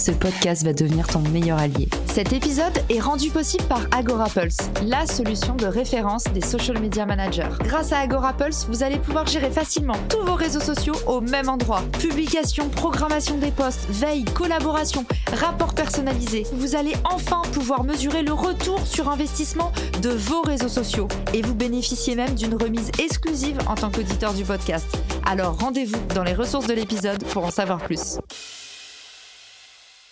[0.00, 1.86] Ce podcast va devenir ton meilleur allié.
[2.06, 4.56] Cet épisode est rendu possible par AgoraPulse,
[4.86, 7.50] la solution de référence des social media managers.
[7.64, 11.82] Grâce à AgoraPulse, vous allez pouvoir gérer facilement tous vos réseaux sociaux au même endroit.
[11.98, 16.46] Publication, programmation des posts, veille, collaboration, rapport personnalisé.
[16.54, 21.08] Vous allez enfin pouvoir mesurer le retour sur investissement de vos réseaux sociaux.
[21.34, 24.86] Et vous bénéficiez même d'une remise exclusive en tant qu'auditeur du podcast.
[25.26, 28.16] Alors rendez-vous dans les ressources de l'épisode pour en savoir plus.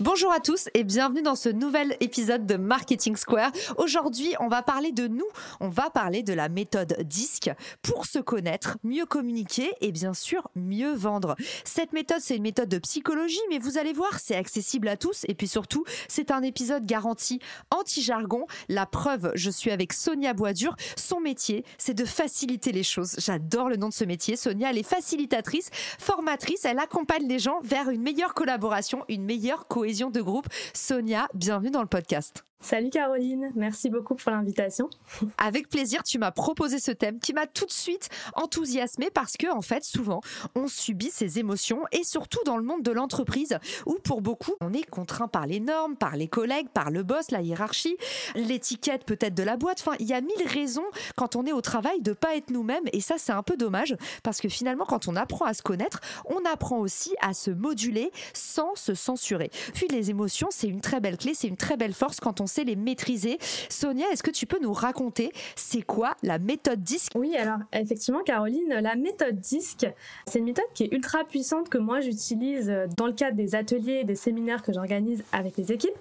[0.00, 3.50] Bonjour à tous et bienvenue dans ce nouvel épisode de Marketing Square.
[3.78, 5.26] Aujourd'hui, on va parler de nous,
[5.58, 7.50] on va parler de la méthode DISC
[7.82, 11.34] pour se connaître, mieux communiquer et bien sûr mieux vendre.
[11.64, 15.24] Cette méthode, c'est une méthode de psychologie, mais vous allez voir, c'est accessible à tous
[15.26, 17.40] et puis surtout, c'est un épisode garanti
[17.72, 18.46] anti-jargon.
[18.68, 20.76] La preuve, je suis avec Sonia Boisdur.
[20.94, 23.16] Son métier, c'est de faciliter les choses.
[23.18, 24.36] J'adore le nom de ce métier.
[24.36, 29.66] Sonia, elle est facilitatrice, formatrice, elle accompagne les gens vers une meilleure collaboration, une meilleure
[29.66, 30.48] cohésion de groupe.
[30.74, 32.47] Sonia, bienvenue dans le podcast.
[32.60, 34.90] Salut Caroline, merci beaucoup pour l'invitation.
[35.38, 39.46] Avec plaisir, tu m'as proposé ce thème qui m'a tout de suite enthousiasmée parce que
[39.46, 40.20] en fait, souvent,
[40.56, 44.72] on subit ces émotions et surtout dans le monde de l'entreprise où pour beaucoup, on
[44.72, 47.96] est contraint par les normes, par les collègues, par le boss, la hiérarchie,
[48.34, 49.78] l'étiquette peut-être de la boîte.
[49.80, 52.84] Enfin, il y a mille raisons quand on est au travail de pas être nous-mêmes
[52.92, 56.00] et ça c'est un peu dommage parce que finalement quand on apprend à se connaître,
[56.24, 59.52] on apprend aussi à se moduler sans se censurer.
[59.74, 62.47] Puis les émotions, c'est une très belle clé, c'est une très belle force quand on
[62.48, 63.38] sait les maîtriser.
[63.68, 68.22] Sonia, est-ce que tu peux nous raconter c'est quoi la méthode DISC Oui, alors effectivement,
[68.22, 69.86] Caroline, la méthode DISC,
[70.26, 74.00] c'est une méthode qui est ultra puissante que moi j'utilise dans le cadre des ateliers
[74.00, 75.96] et des séminaires que j'organise avec les équipes.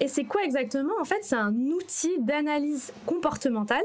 [0.00, 0.94] Et c'est quoi exactement?
[1.00, 3.82] En fait, c'est un outil d'analyse comportementale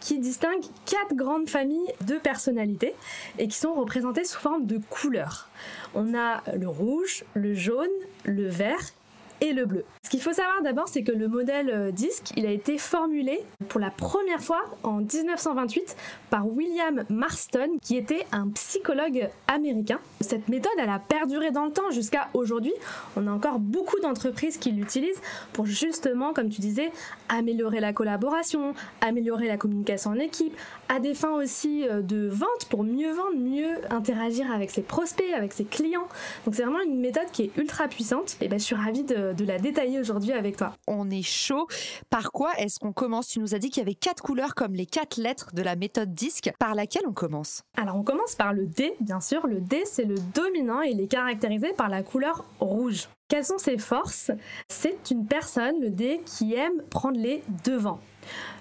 [0.00, 2.94] qui distingue quatre grandes familles de personnalités
[3.38, 5.48] et qui sont représentées sous forme de couleurs.
[5.94, 7.88] On a le rouge, le jaune,
[8.24, 8.92] le vert
[9.40, 9.84] et le bleu.
[10.02, 13.40] Ce qu'il faut savoir d'abord, c'est que le modèle euh, DISC, il a été formulé
[13.68, 15.96] pour la première fois en 1928
[16.30, 19.98] par William Marston, qui était un psychologue américain.
[20.20, 22.72] Cette méthode, elle a perduré dans le temps jusqu'à aujourd'hui.
[23.16, 25.20] On a encore beaucoup d'entreprises qui l'utilisent
[25.52, 26.90] pour justement, comme tu disais,
[27.28, 30.56] améliorer la collaboration, améliorer la communication en équipe,
[30.88, 35.32] à des fins aussi euh, de vente pour mieux vendre, mieux interagir avec ses prospects,
[35.36, 36.08] avec ses clients.
[36.44, 38.36] Donc c'est vraiment une méthode qui est ultra puissante.
[38.40, 40.74] Et ben je suis ravie de de, la détailler aujourd'hui avec toi.
[40.86, 41.66] On est chaud.
[42.10, 43.28] Par quoi est-ce qu'on commence?
[43.28, 45.76] Tu nous as dit qu'il y avait quatre couleurs comme les quatre lettres de la
[45.76, 46.52] méthode DISC.
[46.58, 47.62] Par laquelle on commence?
[47.76, 49.46] Alors on commence par le D, bien sûr.
[49.46, 53.08] Le D, c'est le dominant et il est caractérisé par la couleur rouge.
[53.28, 54.30] Quelles sont ses forces?
[54.68, 58.00] C'est une personne, le D, qui aime prendre les devants.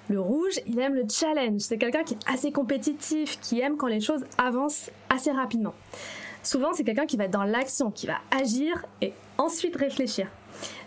[0.09, 1.61] Le rouge, il aime le challenge.
[1.61, 5.73] C'est quelqu'un qui est assez compétitif, qui aime quand les choses avancent assez rapidement.
[6.43, 10.27] Souvent, c'est quelqu'un qui va être dans l'action, qui va agir et ensuite réfléchir.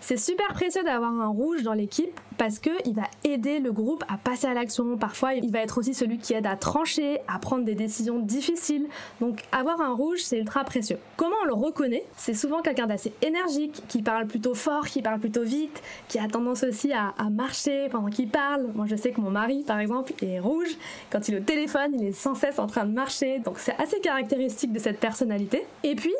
[0.00, 4.16] C'est super précieux d'avoir un rouge dans l'équipe parce qu'il va aider le groupe à
[4.16, 4.96] passer à l'action.
[4.96, 8.86] Parfois, il va être aussi celui qui aide à trancher, à prendre des décisions difficiles.
[9.20, 10.98] Donc, avoir un rouge, c'est ultra précieux.
[11.16, 12.04] Comment on le reconnaît?
[12.16, 16.28] C'est souvent quelqu'un d'assez énergique, qui parle plutôt fort, qui parle plutôt vite, qui a
[16.28, 18.68] tendance aussi à, à marcher pendant qu'il parle.
[18.74, 20.70] Moi, je sais que mon mari, par exemple, est rouge.
[21.10, 23.38] Quand il est au téléphone, il est sans cesse en train de marcher.
[23.40, 25.66] Donc, c'est assez caractéristique de cette personnalité.
[25.84, 26.14] Et puis,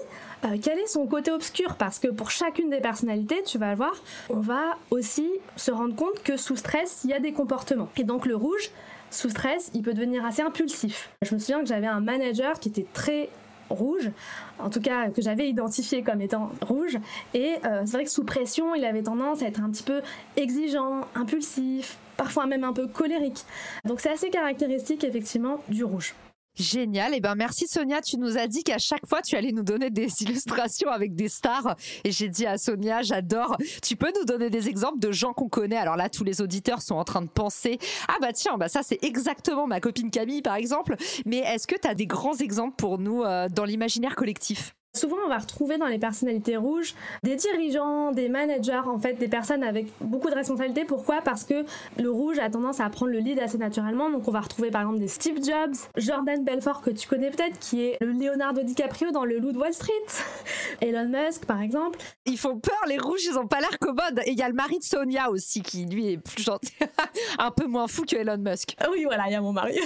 [0.45, 1.77] euh, quel est son côté obscur?
[1.77, 3.93] Parce que pour chacune des personnalités, tu vas voir,
[4.31, 7.89] on va aussi se rendre compte que sous stress, il y a des comportements.
[7.97, 8.71] Et donc le rouge,
[9.11, 11.11] sous stress, il peut devenir assez impulsif.
[11.23, 13.29] Je me souviens que j'avais un manager qui était très
[13.69, 14.11] rouge,
[14.59, 16.99] en tout cas que j'avais identifié comme étant rouge.
[17.35, 20.01] Et euh, c'est vrai que sous pression, il avait tendance à être un petit peu
[20.37, 23.45] exigeant, impulsif, parfois même un peu colérique.
[23.85, 26.15] Donc c'est assez caractéristique effectivement du rouge.
[26.55, 27.13] Génial.
[27.15, 28.01] Eh ben merci Sonia.
[28.01, 31.29] Tu nous as dit qu'à chaque fois tu allais nous donner des illustrations avec des
[31.29, 31.77] stars.
[32.05, 33.57] Et j'ai dit à Sonia, j'adore.
[33.83, 35.77] Tu peux nous donner des exemples de gens qu'on connaît?
[35.77, 38.83] Alors là, tous les auditeurs sont en train de penser, ah bah tiens, bah ça
[38.83, 40.97] c'est exactement ma copine Camille par exemple.
[41.25, 44.75] Mais est-ce que tu as des grands exemples pour nous euh, dans l'imaginaire collectif?
[44.93, 49.29] Souvent, on va retrouver dans les personnalités rouges des dirigeants, des managers, en fait, des
[49.29, 50.85] personnes avec beaucoup de responsabilités.
[50.85, 51.21] Pourquoi?
[51.23, 51.65] Parce que
[51.97, 54.11] le rouge a tendance à prendre le lead assez naturellement.
[54.11, 57.61] Donc, on va retrouver par exemple des Steve Jobs, Jordan Belfort que tu connais peut-être,
[57.61, 59.93] qui est le Leonardo DiCaprio dans le Loup de Wall Street,
[60.81, 62.01] Elon Musk par exemple.
[62.27, 64.21] Ils font peur, les rouges, ils ont pas l'air commodes.
[64.27, 66.75] Et il y a le mari de Sonia aussi, qui lui est plus gentil,
[67.39, 68.77] un peu moins fou que Elon Musk.
[68.91, 69.79] Oui, voilà, il y a mon mari.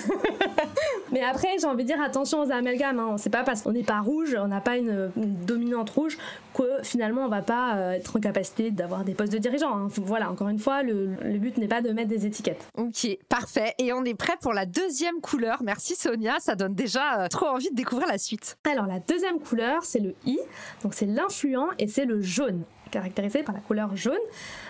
[1.13, 2.99] Mais après, j'ai envie de dire attention aux amalgames.
[2.99, 3.17] Hein.
[3.19, 6.19] C'est pas parce qu'on n'est pas rouge, on n'a pas une, dominante rouge,
[6.55, 9.77] que finalement on va pas euh, être en capacité d'avoir des postes de dirigeants.
[9.77, 9.89] Hein.
[9.97, 12.67] Voilà, encore une fois, le, le but n'est pas de mettre des étiquettes.
[12.77, 13.75] Ok, parfait.
[13.79, 15.63] Et on est prêt pour la deuxième couleur.
[15.63, 18.59] Merci Sonia, ça donne déjà euh, trop envie de découvrir la suite.
[18.71, 20.39] Alors la deuxième couleur, c'est le I,
[20.83, 24.15] donc c'est l'influent et c'est le jaune caractérisé par la couleur jaune.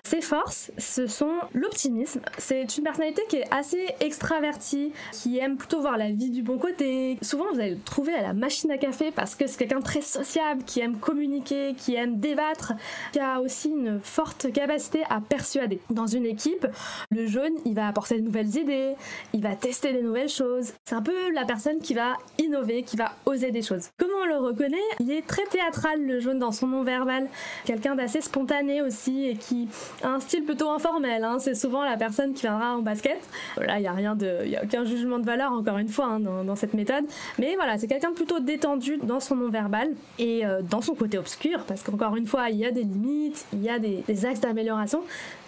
[0.05, 2.20] Ses forces, ce sont l'optimisme.
[2.38, 6.58] C'est une personnalité qui est assez extravertie, qui aime plutôt voir la vie du bon
[6.58, 7.19] côté.
[7.22, 10.00] Souvent, vous allez le trouver à la machine à café parce que c'est quelqu'un très
[10.00, 12.72] sociable, qui aime communiquer, qui aime débattre,
[13.12, 15.81] qui a aussi une forte capacité à persuader.
[15.90, 16.67] Dans une équipe,
[17.10, 18.94] le jaune, il va apporter de nouvelles idées,
[19.32, 20.72] il va tester des nouvelles choses.
[20.84, 23.88] C'est un peu la personne qui va innover, qui va oser des choses.
[23.99, 24.76] Comment on le reconnaît?
[25.00, 27.28] Il est très théâtral, le jaune, dans son nom verbal.
[27.64, 29.67] Quelqu'un d'assez spontané aussi et qui
[30.03, 31.25] a un style plutôt informel.
[31.25, 31.39] Hein.
[31.39, 33.19] C'est souvent la personne qui viendra en basket.
[33.56, 36.06] Là, il n'y a rien de, il a aucun jugement de valeur encore une fois
[36.06, 37.05] hein, dans, cette méthode.
[37.39, 40.95] Mais voilà, c'est quelqu'un de plutôt détendu dans son non verbal et euh, dans son
[40.95, 44.27] côté obscur parce qu'encore une fois, il y a des limites, il y a des
[44.27, 45.01] axes d'amélioration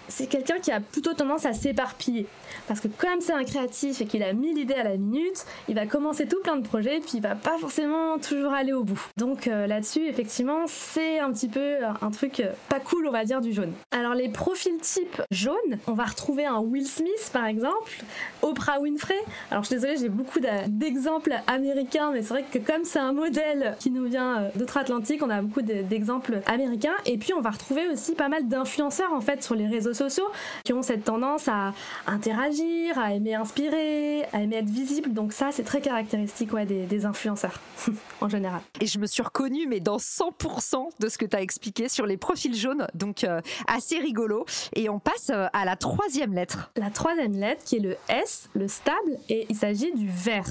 [0.09, 2.27] c'est quelqu'un qui a plutôt tendance à s'éparpiller.
[2.69, 5.75] Parce que comme c'est un créatif et qu'il a mis l'idée à la minute, il
[5.75, 9.01] va commencer tout plein de projets, puis il va pas forcément toujours aller au bout.
[9.17, 13.13] Donc euh, là-dessus, effectivement, c'est un petit peu euh, un truc euh, pas cool, on
[13.13, 13.73] va dire, du jaune.
[13.91, 15.55] Alors les profils type jaune,
[15.87, 18.05] on va retrouver un Will Smith par exemple,
[18.43, 19.15] Oprah Winfrey.
[19.51, 23.13] Alors je suis désolée, j'ai beaucoup d'exemples américains, mais c'est vrai que comme c'est un
[23.13, 26.95] modèle qui nous vient d'outre-Atlantique, on a beaucoup d'exemples américains.
[27.05, 30.29] Et puis on va retrouver aussi pas mal d'influenceurs en fait sur les réseaux sociaux
[30.65, 31.73] qui ont cette tendance à
[32.07, 35.13] interagir, à aimer inspirer, à aimer être visible.
[35.13, 37.61] Donc ça, c'est très caractéristique ouais, des, influenceurs
[38.21, 38.61] en général.
[38.81, 42.07] Et je me suis reconnue, mais dans 100% de ce que tu as expliqué sur
[42.07, 44.47] les profils jaunes, donc euh, assez rigolo.
[44.75, 46.71] Et on passe euh, à la troisième lettre.
[46.77, 50.49] La troisième lettre qui est le S, le stable, et il s'agit du vert.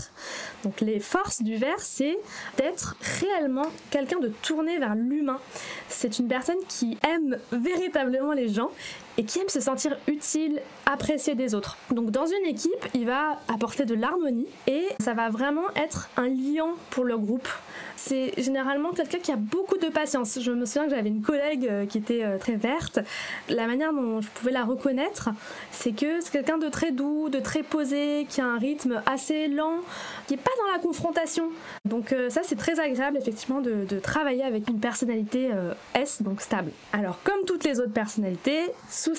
[0.63, 2.17] Donc les forces du vert, c'est
[2.57, 5.39] d'être réellement quelqu'un de tourné vers l'humain.
[5.89, 8.71] C'est une personne qui aime véritablement les gens
[9.17, 11.77] et qui se sentir utile, apprécié des autres.
[11.91, 16.27] Donc dans une équipe, il va apporter de l'harmonie et ça va vraiment être un
[16.27, 17.47] liant pour le groupe
[18.05, 20.39] c'est généralement quelqu'un qui a beaucoup de patience.
[20.39, 22.99] Je me souviens que j'avais une collègue euh, qui était euh, très verte.
[23.49, 25.29] La manière dont je pouvais la reconnaître,
[25.71, 29.47] c'est que c'est quelqu'un de très doux, de très posé, qui a un rythme assez
[29.47, 29.79] lent,
[30.27, 31.49] qui n'est pas dans la confrontation.
[31.85, 35.49] Donc euh, ça, c'est très agréable effectivement de, travailler avec une personnalité
[35.93, 36.71] S, donc stable.
[36.91, 39.15] Alors comme toutes les autres personnalités, sous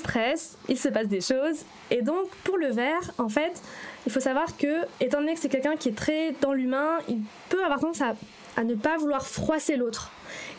[0.69, 1.64] il se passe des choses.
[1.91, 3.61] Et donc pour le vert, en fait,
[4.06, 7.20] il faut savoir que, étant donné que c'est quelqu'un qui est très dans l'humain, il
[7.49, 10.11] peut avoir tendance à ne pas vouloir froisser l'autre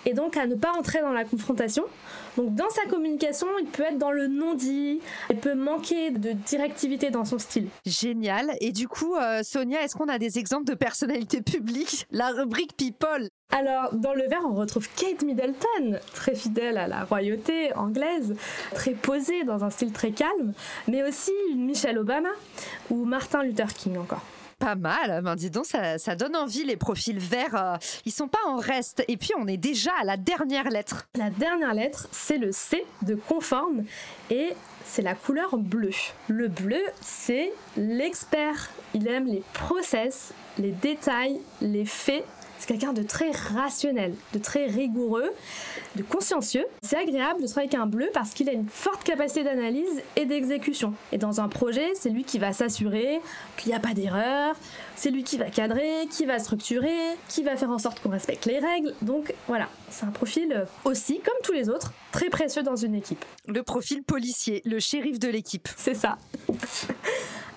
[0.07, 1.83] et donc à ne pas entrer dans la confrontation.
[2.37, 7.09] Donc dans sa communication, il peut être dans le non-dit, il peut manquer de directivité
[7.09, 7.67] dans son style.
[7.85, 8.51] Génial.
[8.61, 12.07] Et du coup, euh, Sonia, est-ce qu'on a des exemples de personnalités publiques?
[12.11, 13.27] La rubrique People.
[13.51, 18.35] Alors, dans le verre, on retrouve Kate Middleton, très fidèle à la royauté anglaise,
[18.73, 20.53] très posée dans un style très calme,
[20.87, 22.29] mais aussi une Michelle Obama
[22.89, 24.23] ou Martin Luther King encore.
[24.59, 27.55] Pas mal, ben dis donc, ça, donne envie les profils verts.
[27.55, 29.03] Euh, ils sont pas en reste.
[29.07, 31.07] Et puis on est déjà à la dernière lettre.
[31.15, 33.83] La dernière lettre, c'est le C de conforme
[34.31, 35.91] et c'est la couleur bleue.
[36.27, 38.71] Le bleu, c'est l'expert.
[38.95, 42.25] Il aime les process, les détails, les faits
[42.59, 45.31] c'est quelqu'un de très rationnel, de très rigoureux,
[45.95, 46.65] de consciencieux.
[46.81, 50.25] C'est agréable de travailler avec un bleu parce qu'il a une forte capacité d'analyse et
[50.25, 50.93] d'exécution.
[51.11, 53.19] Et dans un projet, c'est lui qui va s'assurer
[53.57, 54.55] qu'il n'y a pas d'erreur,
[54.95, 58.45] c'est lui qui va cadrer, qui va structurer, qui va faire en sorte qu'on respecte
[58.45, 58.93] les règles.
[59.01, 63.23] Donc voilà, c'est un profil aussi, comme tous les autres, très précieux dans une équipe.
[63.47, 65.67] Le profil policier, le shérif de l'équipe.
[65.77, 66.17] C'est ça.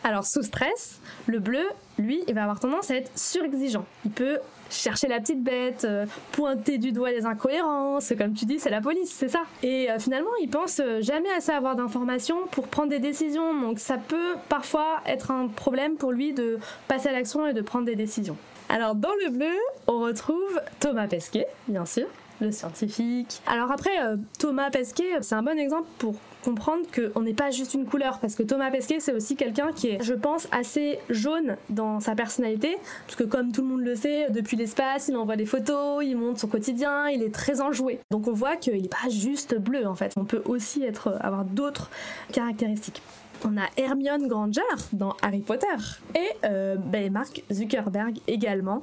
[0.03, 1.65] Alors sous stress, le bleu,
[1.99, 3.85] lui, il va avoir tendance à être surexigeant.
[4.05, 4.39] Il peut
[4.71, 8.81] chercher la petite bête, euh, pointer du doigt les incohérences, comme tu dis, c'est la
[8.81, 9.43] police, c'est ça.
[9.63, 13.79] Et euh, finalement, il pense euh, jamais assez avoir d'informations pour prendre des décisions, donc
[13.79, 17.85] ça peut parfois être un problème pour lui de passer à l'action et de prendre
[17.85, 18.37] des décisions.
[18.69, 19.57] Alors dans le bleu,
[19.89, 22.07] on retrouve Thomas Pesquet, bien sûr,
[22.41, 23.43] le scientifique.
[23.47, 23.91] Alors après,
[24.39, 28.35] Thomas Pesquet, c'est un bon exemple pour comprendre qu'on n'est pas juste une couleur, parce
[28.35, 32.77] que Thomas Pesquet, c'est aussi quelqu'un qui est, je pense, assez jaune dans sa personnalité,
[33.07, 36.17] parce que comme tout le monde le sait, depuis l'espace, il envoie des photos, il
[36.17, 38.01] montre son quotidien, il est très enjoué.
[38.11, 40.13] Donc on voit qu'il n'est pas juste bleu, en fait.
[40.17, 41.91] On peut aussi être, avoir d'autres
[42.33, 43.03] caractéristiques.
[43.45, 44.61] On a Hermione Granger
[44.93, 45.67] dans Harry Potter
[46.15, 48.83] et euh, ben, Mark Zuckerberg également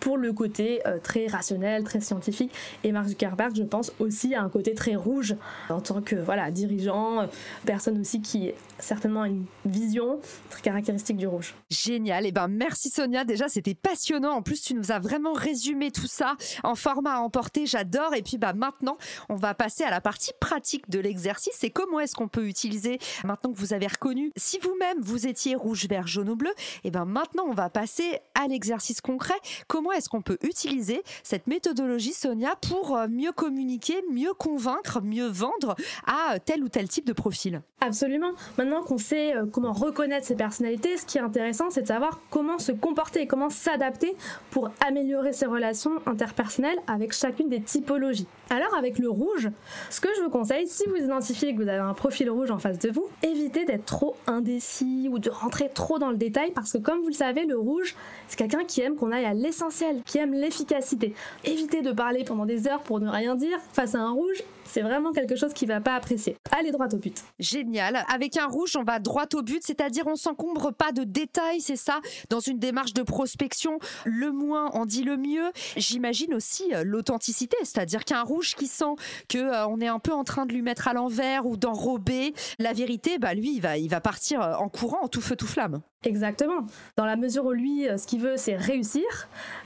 [0.00, 2.52] pour le côté euh, très rationnel, très scientifique.
[2.84, 5.34] Et Mark Zuckerberg, je pense aussi a un côté très rouge
[5.68, 7.26] en tant que voilà dirigeant, euh,
[7.64, 10.20] personne aussi qui certainement une vision
[10.50, 11.54] très caractéristique du rouge.
[11.70, 12.24] Génial.
[12.24, 13.24] Et eh ben merci Sonia.
[13.24, 14.32] Déjà c'était passionnant.
[14.32, 17.66] En plus tu nous as vraiment résumé tout ça en format à emporter.
[17.66, 18.14] J'adore.
[18.14, 18.96] Et puis bah maintenant
[19.28, 21.62] on va passer à la partie pratique de l'exercice.
[21.64, 25.54] Et comment est-ce qu'on peut utiliser maintenant que vous avez reconnu si vous-même vous étiez
[25.54, 26.50] rouge, vert, jaune ou bleu.
[26.84, 29.34] Et eh ben maintenant on va passer à l'exercice concret.
[29.66, 35.26] Comment est-ce qu'on peut utiliser cette méthodologie, Sonia, pour euh, mieux communiquer, mieux convaincre, mieux
[35.26, 37.62] vendre à tel ou tel type de profil?
[37.80, 38.32] Absolument.
[38.56, 42.20] Maintenant qu'on sait euh, comment reconnaître ces personnalités, ce qui est intéressant, c'est de savoir
[42.30, 44.16] comment se comporter et comment s'adapter
[44.50, 48.26] pour améliorer ses relations interpersonnelles avec chacune des typologies.
[48.50, 49.50] Alors avec le rouge,
[49.90, 52.58] ce que je vous conseille, si vous identifiez que vous avez un profil rouge en
[52.58, 56.72] face de vous, évitez d'être trop indécis ou de rentrer trop dans le détail parce
[56.72, 57.94] que comme vous le savez, le rouge,
[58.26, 61.14] c'est quelqu'un qui aime qu'on aille à l'essentiel, qui aime l'efficacité.
[61.44, 64.82] Évitez de parler pendant des heures pour ne rien dire face à un rouge, c'est
[64.82, 66.36] vraiment quelque chose qu'il va pas apprécier.
[66.50, 67.24] Allez droit au but.
[67.38, 68.04] Génial.
[68.12, 71.76] Avec un rouge, on va droit au but, c'est-à-dire on s'encombre pas de détails, c'est
[71.76, 73.78] ça, dans une démarche de prospection.
[74.04, 75.50] Le moins en dit le mieux.
[75.76, 78.94] J'imagine aussi euh, l'authenticité, c'est-à-dire qu'un rouge qui sent
[79.28, 82.34] que euh, on est un peu en train de lui mettre à l'envers ou d'enrober
[82.58, 85.36] la vérité, bah lui, il va, il va partir euh, en courant, en tout feu
[85.36, 85.80] tout flamme.
[86.04, 86.64] Exactement.
[86.96, 89.02] Dans la mesure où lui, ce qu'il veut, c'est réussir,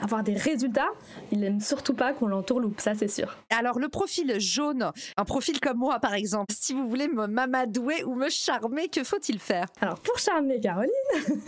[0.01, 0.89] avoir des résultats.
[1.31, 3.37] Il n'aime surtout pas qu'on l'entourloupe, ça c'est sûr.
[3.51, 8.03] Alors le profil jaune, un profil comme moi par exemple, si vous voulez me m'amadouer
[8.03, 9.65] ou me charmer, que faut-il faire?
[9.79, 10.89] Alors pour charmer Caroline,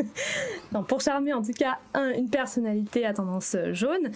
[0.72, 1.80] non, pour charmer en tout cas
[2.16, 4.12] une personnalité à tendance jaune,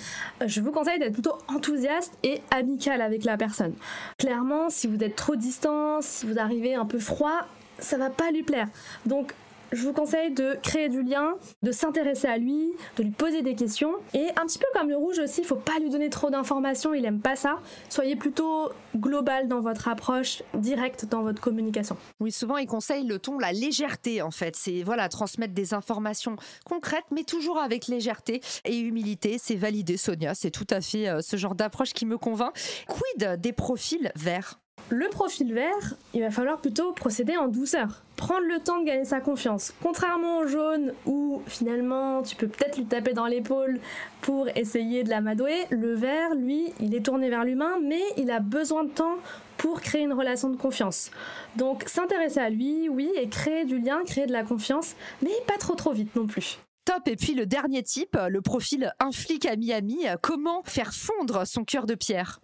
[0.46, 3.74] je vous conseille d'être plutôt enthousiaste et amical avec la personne.
[4.20, 7.48] Clairement, si vous êtes trop distant, si vous arrivez un peu froid,
[7.80, 8.68] ça va pas lui plaire.
[9.08, 9.34] Donc
[9.72, 13.56] je vous conseille de créer du lien, de s'intéresser à lui, de lui poser des
[13.56, 13.94] questions.
[14.14, 16.94] Et un petit peu comme le rouge aussi, il faut pas lui donner trop d'informations,
[16.94, 17.60] il aime pas ça.
[17.90, 21.98] Soyez plutôt global dans votre approche, direct dans votre communication.
[22.20, 24.56] Oui, souvent il conseille le ton, la légèreté en fait.
[24.56, 26.36] C'est voilà, transmettre des informations
[26.66, 29.38] concrètes, mais toujours avec légèreté et humilité.
[29.40, 30.34] C'est validé, Sonia.
[30.36, 32.54] C'est tout à fait euh, ce genre d'approche qui me convainc.
[32.88, 34.60] Quid des profils verts?
[34.90, 38.02] Le profil vert, il va falloir plutôt procéder en douceur.
[38.16, 39.74] Prendre le temps de gagner sa confiance.
[39.82, 43.80] Contrairement au jaune où finalement tu peux peut-être lui taper dans l'épaule
[44.22, 48.40] pour essayer de l'amadouer, le vert, lui, il est tourné vers l'humain mais il a
[48.40, 49.18] besoin de temps
[49.58, 51.12] pour créer une relation de confiance.
[51.56, 55.58] Donc s'intéresser à lui, oui, et créer du lien, créer de la confiance, mais pas
[55.58, 56.60] trop trop vite non plus.
[56.86, 57.08] Top.
[57.08, 60.06] Et puis le dernier type, le profil un flic à Miami.
[60.24, 62.40] Comment faire fondre son cœur de pierre?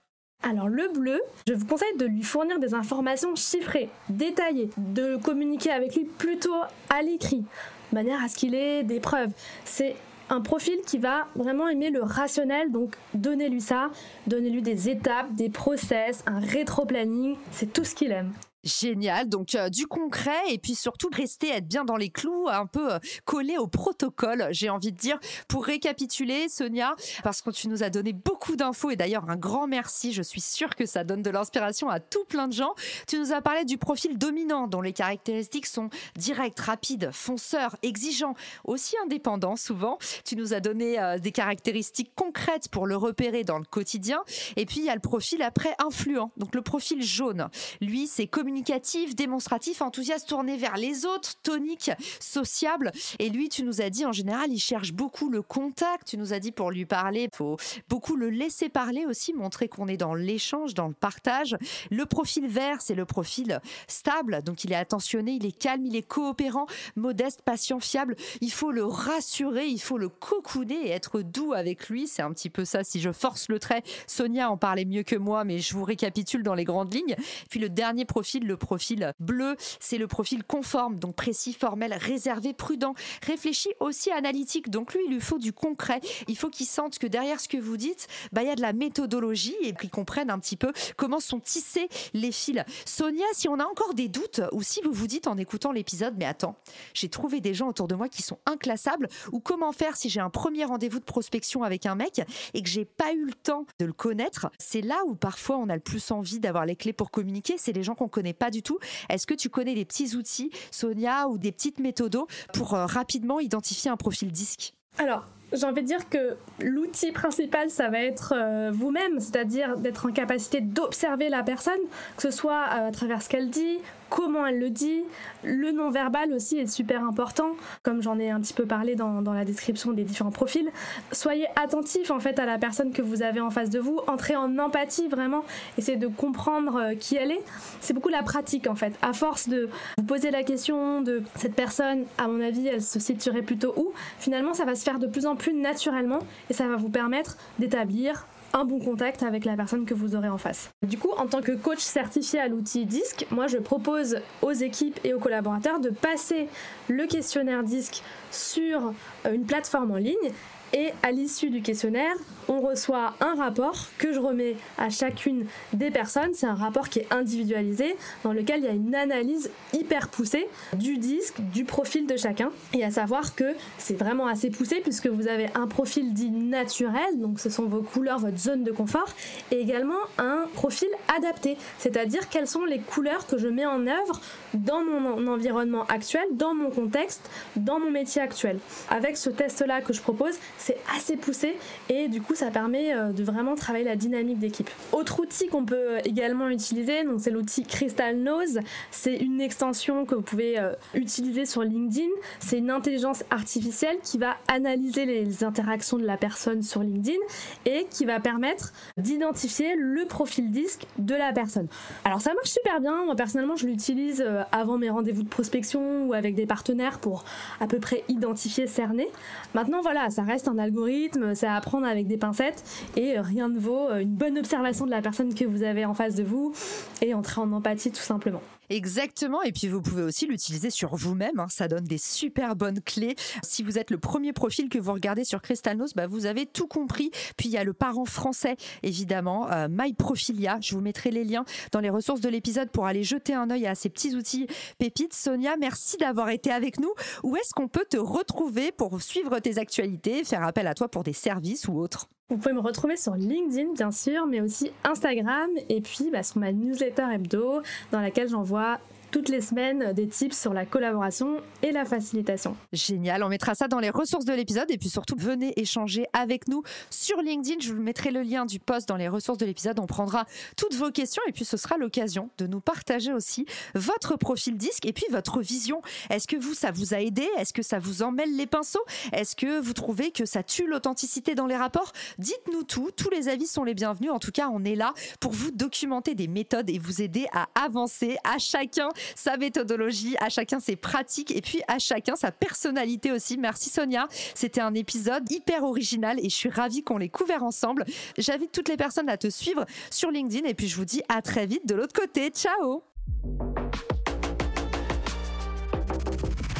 [0.45, 5.71] Alors le bleu, je vous conseille de lui fournir des informations chiffrées, détaillées, de communiquer
[5.71, 6.53] avec lui plutôt
[6.89, 7.43] à l'écrit,
[7.91, 9.31] de manière à ce qu'il ait des preuves.
[9.65, 9.95] C'est
[10.29, 13.89] un profil qui va vraiment aimer le rationnel, donc donnez-lui ça,
[14.27, 18.31] donnez-lui des étapes, des process, un rétro-planning, c'est tout ce qu'il aime.
[18.65, 19.29] Génial.
[19.29, 22.93] Donc euh, du concret et puis surtout rester être bien dans les clous, un peu
[22.93, 25.19] euh, collé au protocole, j'ai envie de dire.
[25.48, 29.67] Pour récapituler, Sonia, parce que tu nous as donné beaucoup d'infos et d'ailleurs un grand
[29.67, 30.13] merci.
[30.13, 32.74] Je suis sûre que ça donne de l'inspiration à tout plein de gens.
[33.07, 38.34] Tu nous as parlé du profil dominant dont les caractéristiques sont directes, rapides, fonceurs, exigeants,
[38.63, 40.00] aussi indépendants souvent.
[40.24, 44.24] Tu nous as donné euh, des caractéristiques concrètes pour le repérer dans le quotidien.
[44.55, 46.31] Et puis il y a le profil après influent.
[46.38, 47.48] Donc le profil jaune,
[47.79, 52.93] lui c'est communicatif communicatif, démonstratif, enthousiaste, tourné vers les autres, tonique, sociable.
[53.19, 56.07] Et lui, tu nous as dit, en général, il cherche beaucoup le contact.
[56.07, 57.57] Tu nous as dit pour lui parler, il faut
[57.89, 61.57] beaucoup le laisser parler aussi, montrer qu'on est dans l'échange, dans le partage.
[61.91, 63.59] Le profil vert, c'est le profil
[63.89, 64.41] stable.
[64.41, 68.15] Donc, il est attentionné, il est calme, il est coopérant, modeste, patient, fiable.
[68.39, 72.07] Il faut le rassurer, il faut le cocooner et être doux avec lui.
[72.07, 72.85] C'est un petit peu ça.
[72.85, 76.41] Si je force le trait, Sonia en parlait mieux que moi, mais je vous récapitule
[76.41, 77.17] dans les grandes lignes.
[77.50, 82.53] Puis le dernier profil, Le profil bleu, c'est le profil conforme, donc précis, formel, réservé,
[82.53, 82.93] prudent,
[83.25, 84.69] réfléchi, aussi analytique.
[84.69, 85.99] Donc lui, il lui faut du concret.
[86.27, 88.61] Il faut qu'il sente que derrière ce que vous dites, bah, il y a de
[88.61, 92.45] la méthodologie et qu'il comprenne un petit peu comment sont tissés les fils.
[92.85, 96.13] Sonia, si on a encore des doutes ou si vous vous dites en écoutant l'épisode,
[96.17, 96.55] mais attends,
[96.93, 100.19] j'ai trouvé des gens autour de moi qui sont inclassables ou comment faire si j'ai
[100.19, 102.21] un premier rendez-vous de prospection avec un mec
[102.53, 105.69] et que j'ai pas eu le temps de le connaître, c'est là où parfois on
[105.69, 107.55] a le plus envie d'avoir les clés pour communiquer.
[107.57, 108.79] C'est les gens qu'on connaît pas du tout.
[109.10, 113.39] Est-ce que tu connais des petits outils, Sonia, ou des petites méthodos pour euh, rapidement
[113.39, 114.74] identifier un profil disque?
[114.98, 120.07] Alors, j'ai envie de dire que l'outil principal, ça va être euh, vous-même, c'est-à-dire d'être
[120.07, 121.74] en capacité d'observer la personne,
[122.15, 125.03] que ce soit à travers ce qu'elle dit, comment elle le dit.
[125.43, 127.51] Le non-verbal aussi est super important,
[127.83, 130.69] comme j'en ai un petit peu parlé dans, dans, la description des différents profils.
[131.12, 134.35] Soyez attentif en fait à la personne que vous avez en face de vous, entrez
[134.35, 135.43] en empathie vraiment,
[135.77, 137.43] essayez de comprendre euh, qui elle est.
[137.81, 138.93] C'est beaucoup la pratique en fait.
[139.01, 143.00] À force de vous poser la question de cette personne, à mon avis, elle se
[143.00, 146.67] situerait plutôt où, finalement ça va se faire de plus en plus naturellement et ça
[146.67, 150.69] va vous permettre d'établir un bon contact avec la personne que vous aurez en face.
[150.87, 154.97] Du coup, en tant que coach certifié à l'outil DISC, moi je propose aux équipes
[155.03, 156.47] et aux collaborateurs de passer
[156.87, 158.93] le questionnaire DISC sur
[159.25, 160.31] euh, une plateforme en ligne
[160.74, 162.15] et à l'issue du questionnaire,
[162.48, 166.34] on reçoit un rapport que je remets à chacune des personnes.
[166.34, 170.48] C'est un rapport qui est individualisé, dans lequel il y a une analyse hyper poussée
[170.74, 172.51] du disque, du profil de chacun.
[172.74, 177.19] Et à savoir que c'est vraiment assez poussé, puisque vous avez un profil dit naturel,
[177.19, 179.10] donc ce sont vos couleurs, votre zone de confort,
[179.51, 184.22] et également un profil adapté, c'est-à-dire quelles sont les couleurs que je mets en œuvre
[184.53, 188.60] dans mon environnement actuel, dans mon contexte, dans mon métier actuel.
[188.89, 191.57] Avec ce test-là que je propose, c'est assez poussé
[191.89, 194.69] et du coup ça permet euh, de vraiment travailler la dynamique d'équipe.
[194.91, 198.59] Autre outil qu'on peut euh, également utiliser, donc c'est l'outil Crystal Nose.
[198.91, 202.09] C'est une extension que vous pouvez euh, utiliser sur LinkedIn.
[202.39, 207.19] C'est une intelligence artificielle qui va analyser les interactions de la personne sur LinkedIn
[207.65, 211.67] et qui va permettre d'identifier le profil disque de la personne.
[212.03, 213.05] Alors ça marche super bien.
[213.05, 217.24] Moi personnellement, je l'utilise avant mes rendez-vous de prospection ou avec des partenaires pour
[217.59, 219.07] à peu près identifier, cerner.
[219.53, 222.63] Maintenant voilà, ça reste un algorithme, c'est à apprendre avec des pincettes
[222.95, 226.15] et rien ne vaut une bonne observation de la personne que vous avez en face
[226.15, 226.53] de vous
[227.01, 228.41] et entrer en empathie tout simplement.
[228.69, 231.48] Exactement, et puis vous pouvez aussi l'utiliser sur vous-même, hein.
[231.50, 233.15] ça donne des super bonnes clés.
[233.43, 236.67] Si vous êtes le premier profil que vous regardez sur Crystalnos, bah vous avez tout
[236.67, 237.12] compris.
[237.38, 241.45] Puis il y a le parent français, évidemment, euh, MyProfilia, je vous mettrai les liens
[241.72, 245.13] dans les ressources de l'épisode pour aller jeter un œil à ces petits outils pépites.
[245.13, 246.93] Sonia, merci d'avoir été avec nous.
[247.24, 251.03] Où est-ce qu'on peut te retrouver pour suivre tes actualités, faire appel à toi pour
[251.03, 252.07] des services ou autres?
[252.29, 256.39] Vous pouvez me retrouver sur LinkedIn, bien sûr, mais aussi Instagram et puis bah, sur
[256.39, 258.79] ma newsletter hebdo dans laquelle j'envoie
[259.12, 262.55] toutes les semaines des tips sur la collaboration et la facilitation.
[262.74, 266.47] Génial, on mettra ça dans les ressources de l'épisode et puis surtout venez échanger avec
[266.47, 267.59] nous sur LinkedIn.
[267.62, 269.79] Je vous mettrai le lien du post dans les ressources de l'épisode.
[269.79, 270.25] On prendra
[270.57, 274.85] toutes vos questions et puis ce sera l'occasion de nous partager aussi votre profil disque
[274.85, 275.81] et puis votre vision.
[276.09, 277.27] Est-ce que vous, ça vous a aidé?
[277.37, 278.83] Est-ce que ça vous emmêle les pinceaux?
[279.13, 281.91] Est-ce que vous trouvez que ça tue l'authenticité dans les rapports?
[282.18, 282.89] Dites-nous tout.
[282.96, 284.11] Tous les avis sont les bienvenus.
[284.11, 287.48] En tout cas, on est là pour vous documenter des méthodes et vous aider à
[287.55, 293.12] avancer à chacun sa méthodologie, à chacun ses pratiques et puis à chacun sa personnalité
[293.12, 293.38] aussi.
[293.38, 294.08] Merci Sonia.
[294.34, 297.86] C'était un épisode hyper original et je suis ravie qu'on l'ait couvert ensemble.
[298.18, 301.22] J'invite toutes les personnes à te suivre sur LinkedIn et puis je vous dis à
[301.22, 302.29] très vite de l'autre côté.
[302.29, 302.84] Ciao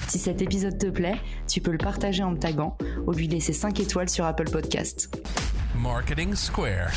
[0.08, 3.54] Si cet épisode te plaît, tu peux le partager en me taguant ou lui laisser
[3.54, 5.10] 5 étoiles sur Apple Podcast.
[5.76, 6.92] Marketing Square.